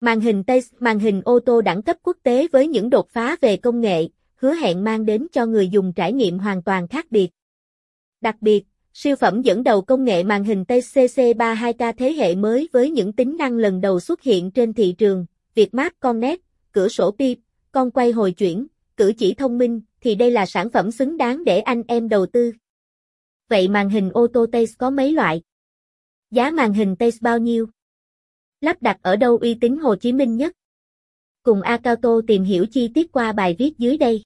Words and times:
Màn 0.00 0.20
hình 0.20 0.44
Taste, 0.44 0.76
màn 0.80 0.98
hình 0.98 1.22
ô 1.24 1.40
tô 1.40 1.60
đẳng 1.60 1.82
cấp 1.82 1.96
quốc 2.02 2.16
tế 2.22 2.48
với 2.52 2.68
những 2.68 2.90
đột 2.90 3.08
phá 3.08 3.36
về 3.40 3.56
công 3.56 3.80
nghệ, 3.80 4.08
hứa 4.34 4.54
hẹn 4.54 4.84
mang 4.84 5.06
đến 5.06 5.26
cho 5.32 5.46
người 5.46 5.68
dùng 5.68 5.92
trải 5.92 6.12
nghiệm 6.12 6.38
hoàn 6.38 6.62
toàn 6.62 6.88
khác 6.88 7.06
biệt. 7.10 7.30
Đặc 8.20 8.36
biệt, 8.40 8.64
siêu 8.94 9.16
phẩm 9.16 9.42
dẫn 9.42 9.62
đầu 9.62 9.82
công 9.82 10.04
nghệ 10.04 10.22
màn 10.24 10.44
hình 10.44 10.64
Taste 10.64 11.06
CC32K 11.06 11.92
thế 11.92 12.12
hệ 12.12 12.34
mới 12.34 12.68
với 12.72 12.90
những 12.90 13.12
tính 13.12 13.36
năng 13.36 13.56
lần 13.56 13.80
đầu 13.80 14.00
xuất 14.00 14.22
hiện 14.22 14.50
trên 14.50 14.72
thị 14.72 14.94
trường, 14.98 15.26
Việt 15.54 15.74
Map 15.74 15.92
Connect, 16.00 16.42
cửa 16.72 16.88
sổ 16.88 17.10
pip, 17.18 17.38
con 17.72 17.90
quay 17.90 18.12
hồi 18.12 18.32
chuyển, 18.32 18.66
cử 18.96 19.12
chỉ 19.18 19.34
thông 19.34 19.58
minh, 19.58 19.80
thì 20.00 20.14
đây 20.14 20.30
là 20.30 20.46
sản 20.46 20.70
phẩm 20.70 20.90
xứng 20.90 21.16
đáng 21.16 21.44
để 21.44 21.60
anh 21.60 21.82
em 21.88 22.08
đầu 22.08 22.26
tư. 22.26 22.52
Vậy 23.48 23.68
màn 23.68 23.90
hình 23.90 24.10
ô 24.12 24.26
tô 24.26 24.46
Taste 24.52 24.72
có 24.78 24.90
mấy 24.90 25.12
loại? 25.12 25.42
Giá 26.30 26.50
màn 26.50 26.72
hình 26.72 26.96
Taste 26.96 27.18
bao 27.20 27.38
nhiêu? 27.38 27.66
Lắp 28.60 28.82
đặt 28.82 28.98
ở 29.02 29.16
đâu 29.16 29.38
uy 29.38 29.54
tín 29.54 29.78
Hồ 29.78 29.96
Chí 29.96 30.12
Minh 30.12 30.36
nhất? 30.36 30.52
Cùng 31.42 31.62
Akato 31.62 32.20
tìm 32.26 32.44
hiểu 32.44 32.66
chi 32.66 32.88
tiết 32.94 33.12
qua 33.12 33.32
bài 33.32 33.56
viết 33.58 33.78
dưới 33.78 33.96
đây. 33.96 34.24